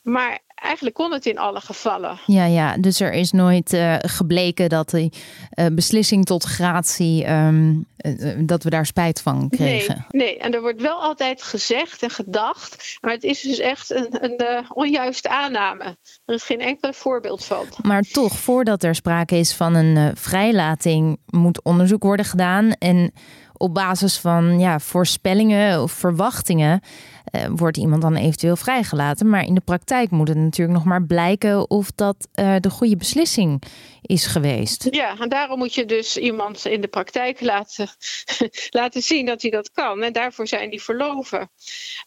Maar 0.01 0.41
eigenlijk 0.62 0.95
kon 0.97 1.12
het 1.12 1.26
in 1.26 1.38
alle 1.38 1.61
gevallen. 1.61 2.19
Ja, 2.26 2.45
ja. 2.45 2.76
dus 2.76 3.00
er 3.00 3.12
is 3.12 3.33
nooit 3.33 3.73
uh, 3.73 3.95
gebleken 3.99 4.69
dat 4.69 4.90
die 4.90 5.12
uh, 5.55 5.67
beslissing 5.73 6.25
tot 6.25 6.45
gratie, 6.45 7.31
um, 7.33 7.87
uh, 8.07 8.33
dat 8.38 8.62
we 8.62 8.71
daar 8.71 8.87
spijt 8.87 9.23
van 9.23 9.49
kregen. 9.49 10.07
Nee, 10.11 10.26
nee, 10.26 10.38
en 10.38 10.55
er 10.55 10.61
wordt 10.61 10.81
wel 10.81 11.02
altijd 11.02 11.43
gezegd 11.43 12.02
en 12.02 12.11
gedacht, 12.11 12.99
maar 13.00 13.12
het 13.12 13.25
is 13.25 13.40
dus 13.40 13.59
echt 13.59 13.90
een, 13.90 14.09
een 14.21 14.64
onjuiste 14.73 15.29
aanname. 15.29 15.97
Er 16.25 16.35
is 16.35 16.43
geen 16.43 16.61
enkel 16.61 16.93
voorbeeld 16.93 17.45
van. 17.45 17.67
Maar 17.83 18.02
toch, 18.02 18.38
voordat 18.38 18.83
er 18.83 18.95
sprake 18.95 19.37
is 19.37 19.55
van 19.55 19.75
een 19.75 20.17
vrijlating, 20.17 21.19
moet 21.26 21.62
onderzoek 21.62 22.02
worden 22.02 22.26
gedaan 22.26 22.73
en 22.73 23.12
op 23.61 23.75
basis 23.75 24.19
van 24.19 24.59
ja, 24.59 24.79
voorspellingen 24.79 25.83
of 25.83 25.93
verwachtingen 25.93 26.81
uh, 27.33 27.47
wordt 27.51 27.77
iemand 27.77 28.03
dan 28.03 28.17
eventueel 28.17 28.57
vrijgelaten. 28.57 29.29
Maar 29.29 29.45
in 29.45 29.55
de 29.55 29.61
praktijk 29.61 30.11
moet 30.11 30.29
het 30.29 30.37
natuurlijk 30.37 30.79
nog 30.79 30.87
maar 30.87 31.03
blijken 31.03 31.71
of 31.71 31.91
dat 31.95 32.29
uh, 32.35 32.57
de 32.61 32.71
goede 32.71 32.97
beslissing 32.97 33.63
is 34.03 34.27
geweest. 34.27 34.87
Ja, 34.91 35.19
en 35.19 35.29
daarom 35.29 35.59
moet 35.59 35.75
je 35.75 35.85
dus 35.85 36.17
iemand 36.17 36.65
in 36.65 36.81
de 36.81 36.89
praktijk 36.89 37.41
laten, 37.41 37.89
laten 38.71 39.03
zien 39.03 39.27
dat 39.27 39.43
hij 39.43 39.51
dat 39.51 39.71
kan. 39.73 40.03
En 40.03 40.13
daarvoor 40.13 40.47
zijn 40.47 40.71
die 40.71 40.83
verloven. 40.83 41.51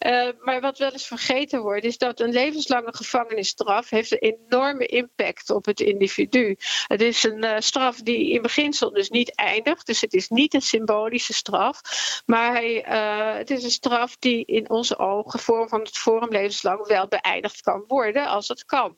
Uh, 0.06 0.28
maar 0.42 0.62
wat 0.62 0.78
wel 0.78 0.92
eens 0.92 1.08
vergeten 1.08 1.62
wordt, 1.62 1.86
is 1.86 1.98
dat 1.98 2.20
een 2.20 2.32
levenslange 2.32 2.96
gevangenisstraf 2.96 3.90
heeft 3.90 4.12
een 4.12 4.36
enorme 4.50 4.86
impact 4.86 5.50
op 5.50 5.66
het 5.66 5.80
individu. 5.80 6.58
Het 6.88 7.02
is 7.02 7.24
een 7.24 7.64
straf 7.64 8.02
die 8.02 8.32
in 8.32 8.42
beginsel 8.42 8.92
dus 8.92 9.10
niet 9.10 9.36
eindigt. 9.36 9.86
Dus 9.86 10.02
het 10.02 10.14
is 10.14 10.30
niet 10.30 10.54
een 10.54 10.62
symbolische 10.62 11.34
straf. 11.34 11.82
Maar 12.26 12.62
het 13.38 13.50
is 13.50 13.64
een 13.64 13.72
straf 13.72 14.18
die 14.18 14.46
in 14.46 14.70
onze 14.70 14.98
ogen 14.98 15.13
gevorm 15.22 15.70
van 15.70 15.80
het 15.80 15.98
Forum 15.98 16.30
levenslang 16.30 16.88
wel 16.88 17.08
beëindigd 17.08 17.62
kan 17.62 17.84
worden 17.88 18.28
als 18.28 18.48
het 18.48 18.66
kan. 18.66 18.98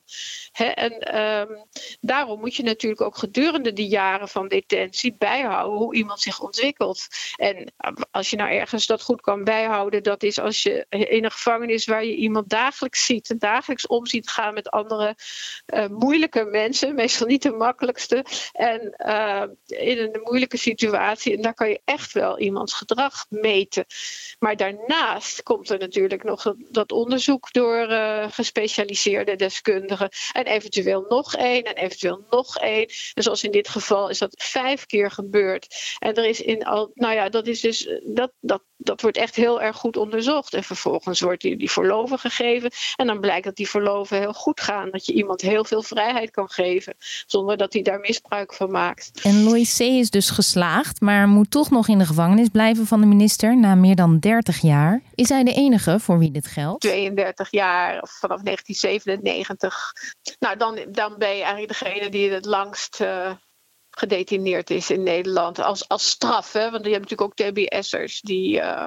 en 0.52 1.16
um, 1.20 1.66
daarom 2.00 2.40
moet 2.40 2.54
je 2.54 2.62
natuurlijk 2.62 3.00
ook 3.00 3.16
gedurende 3.16 3.72
de 3.72 3.86
jaren 3.86 4.28
van 4.28 4.48
detentie 4.48 5.16
bijhouden 5.18 5.78
hoe 5.78 5.94
iemand 5.94 6.20
zich 6.20 6.40
ontwikkelt. 6.40 7.06
En 7.36 7.72
eh, 7.76 7.92
als 8.10 8.30
je 8.30 8.36
nou 8.36 8.50
ergens 8.50 8.86
dat 8.86 9.02
goed 9.02 9.20
kan 9.20 9.44
bijhouden, 9.44 10.02
dat 10.02 10.22
is 10.22 10.38
als 10.38 10.62
je 10.62 10.86
in 10.88 11.24
een 11.24 11.30
gevangenis 11.30 11.84
waar 11.84 12.04
je 12.04 12.16
iemand 12.16 12.48
dagelijks 12.48 13.04
ziet 13.04 13.30
en 13.30 13.38
dagelijks 13.38 13.86
om 13.86 14.06
ziet 14.06 14.28
gaan 14.28 14.54
met 14.54 14.70
andere 14.70 15.16
uh, 15.66 15.86
moeilijke 15.86 16.44
mensen, 16.44 16.94
meestal 16.94 17.26
niet 17.26 17.42
de 17.42 17.52
makkelijkste, 17.52 18.24
en 18.52 18.94
uh, 19.06 19.42
in 19.66 19.98
een 19.98 20.20
moeilijke 20.22 20.56
situatie. 20.56 21.36
En 21.36 21.42
daar 21.42 21.54
kan 21.54 21.68
je 21.68 21.80
echt 21.84 22.12
wel 22.12 22.38
iemands 22.38 22.74
gedrag 22.74 23.26
meten. 23.28 23.84
Maar 24.38 24.56
daarnaast 24.56 25.42
komt 25.42 25.70
er 25.70 25.78
natuurlijk 25.78 26.05
natuurlijk 26.08 26.44
nog 26.44 26.54
dat 26.70 26.92
onderzoek 26.92 27.52
door 27.52 27.90
uh, 27.90 28.30
gespecialiseerde 28.30 29.36
deskundigen. 29.36 30.08
En 30.32 30.44
eventueel 30.44 31.04
nog 31.08 31.34
één 31.34 31.62
en 31.62 31.74
eventueel 31.74 32.26
nog 32.30 32.56
één. 32.56 32.86
En 33.14 33.22
zoals 33.22 33.44
in 33.44 33.50
dit 33.50 33.68
geval 33.68 34.08
is 34.08 34.18
dat 34.18 34.42
vijf 34.44 34.86
keer 34.86 35.10
gebeurd. 35.10 35.96
En 35.98 36.14
er 36.14 36.24
is 36.24 36.40
in 36.40 36.64
al, 36.64 36.90
nou 36.94 37.14
ja, 37.14 37.28
dat 37.28 37.46
is 37.46 37.60
dus, 37.60 37.88
dat, 38.04 38.32
dat, 38.40 38.62
dat 38.76 39.00
wordt 39.00 39.16
echt 39.16 39.34
heel 39.34 39.62
erg 39.62 39.76
goed 39.76 39.96
onderzocht. 39.96 40.54
En 40.54 40.64
vervolgens 40.64 41.20
wordt 41.20 41.42
die, 41.42 41.56
die 41.56 41.70
verloven 41.70 42.18
gegeven. 42.18 42.70
En 42.96 43.06
dan 43.06 43.20
blijkt 43.20 43.44
dat 43.44 43.56
die 43.56 43.68
verloven 43.68 44.18
heel 44.18 44.32
goed 44.32 44.60
gaan. 44.60 44.90
Dat 44.90 45.06
je 45.06 45.12
iemand 45.12 45.40
heel 45.40 45.64
veel 45.64 45.82
vrijheid 45.82 46.30
kan 46.30 46.50
geven. 46.50 46.94
Zonder 47.26 47.56
dat 47.56 47.72
hij 47.72 47.82
daar 47.82 48.00
misbruik 48.00 48.54
van 48.54 48.70
maakt. 48.70 49.10
En 49.22 49.42
Louis 49.42 49.76
C. 49.76 49.80
is 49.80 50.10
dus 50.10 50.30
geslaagd, 50.30 51.00
maar 51.00 51.28
moet 51.28 51.50
toch 51.50 51.70
nog 51.70 51.88
in 51.88 51.98
de 51.98 52.06
gevangenis 52.06 52.48
blijven 52.48 52.86
van 52.86 53.00
de 53.00 53.06
minister 53.06 53.56
na 53.56 53.74
meer 53.74 53.96
dan 53.96 54.18
30 54.18 54.60
jaar. 54.60 55.02
Is 55.14 55.28
hij 55.28 55.44
de 55.44 55.52
enige 55.52 56.00
voor 56.00 56.18
wie 56.18 56.30
dit 56.30 56.46
geldt? 56.46 56.80
32 56.80 57.50
jaar 57.50 58.02
of 58.02 58.10
vanaf 58.10 58.42
1997. 58.42 59.92
Nou, 60.38 60.56
dan, 60.56 60.78
dan 60.90 61.14
ben 61.18 61.36
je 61.36 61.42
eigenlijk 61.42 61.68
degene 61.78 62.08
die 62.08 62.30
het 62.30 62.44
langst 62.44 63.00
uh, 63.00 63.30
gedetineerd 63.98 64.70
is 64.70 64.90
in 64.90 65.02
Nederland 65.02 65.58
als, 65.58 65.88
als 65.88 66.08
straf. 66.08 66.52
Hè? 66.52 66.70
Want 66.70 66.84
je 66.84 66.92
hebt 66.92 67.10
natuurlijk 67.10 67.40
ook 67.40 67.54
TBS'ers 67.54 68.20
die, 68.20 68.60
uh, 68.60 68.86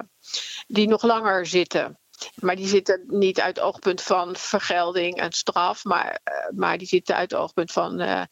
die 0.68 0.88
nog 0.88 1.04
langer 1.04 1.46
zitten. 1.46 2.00
Maar 2.36 2.56
die 2.56 2.68
zitten 2.68 3.04
niet 3.08 3.40
uit 3.40 3.60
oogpunt 3.60 4.02
van 4.02 4.36
vergelding 4.36 5.18
en 5.18 5.32
straf, 5.32 5.84
maar, 5.84 6.20
uh, 6.24 6.58
maar 6.58 6.78
die 6.78 6.88
zitten 6.88 7.16
uit 7.16 7.36
oogpunt 7.36 7.72
van 7.72 8.02
uh, 8.02 8.24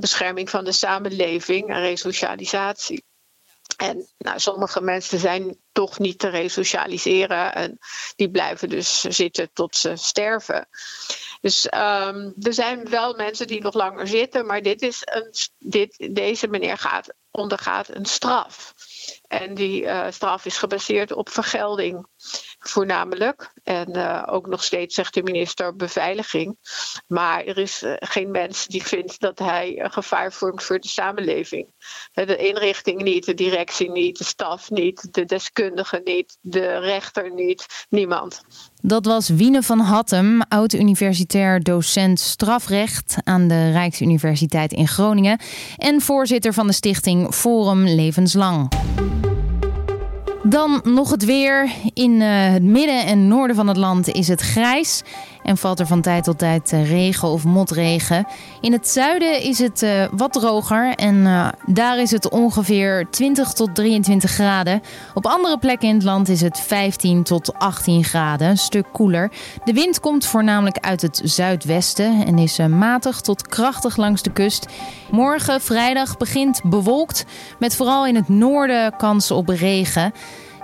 bescherming 0.00 0.50
van 0.50 0.64
de 0.64 0.72
samenleving 0.72 1.68
en 1.68 1.80
resocialisatie. 1.80 3.04
En 3.76 4.08
nou, 4.18 4.38
sommige 4.38 4.80
mensen 4.80 5.18
zijn 5.18 5.56
toch 5.72 5.98
niet 5.98 6.18
te 6.18 6.28
resocialiseren 6.28 7.54
en 7.54 7.78
die 8.16 8.30
blijven 8.30 8.68
dus 8.68 9.00
zitten 9.00 9.52
tot 9.52 9.76
ze 9.76 9.96
sterven. 9.96 10.68
Dus 11.40 11.64
um, 11.64 12.34
er 12.40 12.54
zijn 12.54 12.88
wel 12.88 13.14
mensen 13.14 13.46
die 13.46 13.60
nog 13.60 13.74
langer 13.74 14.06
zitten, 14.06 14.46
maar 14.46 14.62
dit 14.62 14.82
is 14.82 15.02
een, 15.04 15.34
dit, 15.58 16.08
deze 16.14 16.48
meneer 16.48 16.78
gaat, 16.78 17.14
ondergaat 17.30 17.88
een 17.88 18.06
straf. 18.06 18.74
En 19.26 19.54
die 19.54 19.82
uh, 19.82 20.06
straf 20.10 20.44
is 20.44 20.56
gebaseerd 20.56 21.12
op 21.12 21.28
vergelding 21.28 22.06
voornamelijk. 22.58 23.52
En 23.64 23.96
uh, 23.96 24.22
ook 24.26 24.46
nog 24.46 24.64
steeds 24.64 24.94
zegt 24.94 25.14
de 25.14 25.22
minister 25.22 25.76
beveiliging. 25.76 26.56
Maar 27.06 27.44
er 27.44 27.58
is 27.58 27.82
uh, 27.82 27.92
geen 27.98 28.30
mens 28.30 28.66
die 28.66 28.82
vindt 28.82 29.20
dat 29.20 29.38
hij 29.38 29.80
een 29.80 29.92
gevaar 29.92 30.32
vormt 30.32 30.62
voor 30.62 30.78
de 30.78 30.88
samenleving. 30.88 31.66
De 32.12 32.36
inrichting 32.36 33.02
niet, 33.02 33.24
de 33.24 33.34
directie 33.34 33.90
niet, 33.90 34.18
de 34.18 34.24
staf 34.24 34.70
niet, 34.70 35.14
de 35.14 35.24
deskundigen 35.24 36.00
niet, 36.04 36.38
de 36.40 36.78
rechter 36.78 37.34
niet, 37.34 37.86
niemand. 37.88 38.42
Dat 38.80 39.06
was 39.06 39.28
Wiene 39.28 39.62
van 39.62 39.78
Hattem, 39.78 40.42
oud-universitair 40.48 41.62
docent 41.62 42.20
strafrecht 42.20 43.16
aan 43.24 43.48
de 43.48 43.70
Rijksuniversiteit 43.70 44.72
in 44.72 44.88
Groningen 44.88 45.40
en 45.76 46.00
voorzitter 46.00 46.52
van 46.52 46.66
de 46.66 46.72
stichting 46.72 47.34
Forum 47.34 47.84
Levenslang. 47.84 48.68
Dan 50.42 50.80
nog 50.84 51.10
het 51.10 51.24
weer. 51.24 51.70
In 51.94 52.20
uh, 52.20 52.52
het 52.52 52.62
midden 52.62 53.06
en 53.06 53.28
noorden 53.28 53.56
van 53.56 53.68
het 53.68 53.76
land 53.76 54.08
is 54.08 54.28
het 54.28 54.40
grijs 54.40 55.02
en 55.48 55.56
valt 55.56 55.80
er 55.80 55.86
van 55.86 56.00
tijd 56.00 56.24
tot 56.24 56.38
tijd 56.38 56.72
uh, 56.72 56.90
regen 56.90 57.28
of 57.28 57.44
motregen. 57.44 58.26
In 58.60 58.72
het 58.72 58.88
zuiden 58.88 59.42
is 59.42 59.58
het 59.58 59.82
uh, 59.82 60.04
wat 60.10 60.32
droger 60.32 60.94
en 60.94 61.26
daar 61.66 61.98
is 61.98 62.10
het 62.10 62.28
ongeveer 62.28 63.06
20 63.10 63.52
tot 63.52 63.74
23 63.74 64.30
graden. 64.30 64.82
Op 65.14 65.26
andere 65.26 65.58
plekken 65.58 65.88
in 65.88 65.94
het 65.94 66.04
land 66.04 66.28
is 66.28 66.40
het 66.40 66.60
15 66.60 67.22
tot 67.22 67.54
18 67.54 68.04
graden, 68.04 68.48
een 68.48 68.56
stuk 68.56 68.86
koeler. 68.92 69.30
De 69.64 69.72
wind 69.72 70.00
komt 70.00 70.26
voornamelijk 70.26 70.78
uit 70.78 71.02
het 71.02 71.20
zuidwesten 71.24 72.26
en 72.26 72.38
is 72.38 72.58
matig 72.58 73.20
tot 73.20 73.48
krachtig 73.48 73.96
langs 73.96 74.22
de 74.22 74.32
kust. 74.32 74.66
Morgen, 75.10 75.60
vrijdag, 75.60 76.16
begint 76.16 76.60
bewolkt 76.64 77.24
met 77.58 77.76
vooral 77.76 78.06
in 78.06 78.14
het 78.14 78.28
noorden 78.28 78.96
kans 78.96 79.30
op 79.30 79.48
regen. 79.48 80.12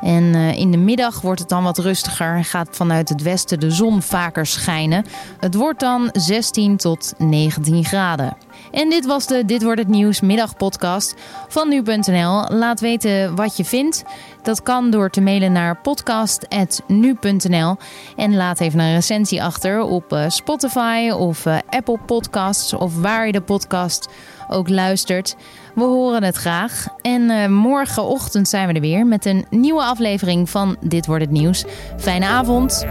En 0.05 0.23
uh, 0.23 0.57
in 0.57 0.71
de 0.71 0.77
middag 0.77 1.21
wordt 1.21 1.41
het 1.41 1.49
dan 1.49 1.63
wat 1.63 1.79
rustiger 1.79 2.37
en 2.37 2.45
gaat 2.45 2.69
vanuit 2.71 3.09
het 3.09 3.23
westen 3.23 3.61
de 3.61 3.71
zon 3.71 4.03
vaker 4.03 4.47
schijnen. 4.47 5.05
Het 5.41 5.55
wordt 5.55 5.81
dan 5.81 6.09
16 6.13 6.77
tot 6.77 7.13
19 7.19 7.85
graden. 7.85 8.37
En 8.71 8.91
dit 8.91 9.07
was 9.07 9.27
de 9.27 9.45
Dit 9.45 9.63
wordt 9.63 9.81
het 9.81 9.89
nieuws 9.89 10.21
middagpodcast 10.21 11.15
van 11.49 11.69
nu.nl. 11.69 12.45
Laat 12.49 12.81
weten 12.81 13.35
wat 13.35 13.57
je 13.57 13.65
vindt. 13.65 14.05
Dat 14.43 14.63
kan 14.63 14.91
door 14.91 15.11
te 15.11 15.21
mailen 15.21 15.53
naar 15.53 15.81
podcast@nu.nl 15.81 17.77
en 18.17 18.37
laat 18.37 18.61
even 18.61 18.79
een 18.79 18.95
recensie 18.95 19.43
achter 19.43 19.83
op 19.83 20.13
uh, 20.13 20.25
Spotify 20.29 21.11
of 21.17 21.47
uh, 21.47 21.59
Apple 21.69 21.99
Podcasts 22.07 22.73
of 22.73 23.01
waar 23.01 23.27
je 23.27 23.33
de 23.33 23.41
podcast 23.41 24.09
ook 24.49 24.69
luistert. 24.69 25.37
We 25.75 25.83
horen 25.83 26.23
het 26.23 26.37
graag. 26.37 26.87
En 27.03 27.23
uh, 27.23 27.47
morgenochtend 27.47 28.49
zijn 28.49 28.69
we 28.69 28.75
er 28.75 28.81
weer 28.81 29.07
met 29.07 29.25
een 29.25 29.47
nieuwe 29.51 29.83
aflevering 29.83 30.51
van 30.51 30.77
Dit 30.81 31.07
wordt 31.07 31.23
het 31.23 31.33
nieuws. 31.33 31.65
Fijne 31.97 32.27
avond. 32.27 32.87